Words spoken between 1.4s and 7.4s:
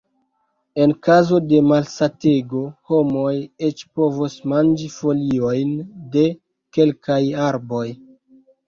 de malsatego, homoj eĉ povos manĝi foliojn de kelkaj